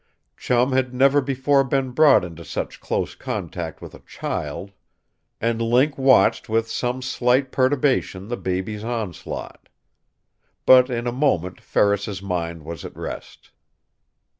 Chum 0.35 0.71
had 0.71 0.95
never 0.95 1.21
before 1.21 1.63
been 1.63 1.91
brought 1.91 2.25
into 2.25 2.43
such 2.43 2.79
close 2.81 3.13
contact 3.13 3.83
with 3.83 3.93
a 3.93 3.99
child. 3.99 4.71
And 5.39 5.61
Link 5.61 5.95
watched 5.95 6.49
with 6.49 6.67
some 6.67 7.03
slight 7.03 7.51
perturbation 7.51 8.27
the 8.27 8.35
baby's 8.35 8.83
onslaught. 8.83 9.69
But 10.65 10.89
in 10.89 11.05
a 11.05 11.11
moment 11.11 11.61
Ferris's 11.61 12.19
mind 12.19 12.63
was 12.65 12.83
at 12.83 12.97
rest. 12.97 13.51